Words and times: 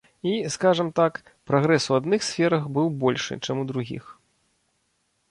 І, 0.27 0.31
скажам 0.53 0.87
так, 0.99 1.17
прагрэс 1.49 1.85
у 1.91 1.95
адных 1.97 2.23
сферах 2.29 2.63
быў 2.77 2.87
большы, 3.03 3.37
чым 3.43 3.61
у 3.65 3.67
другіх. 3.73 4.09